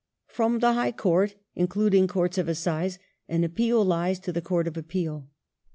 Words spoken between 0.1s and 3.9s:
From the High Com t (including Courts of Assize) an appeal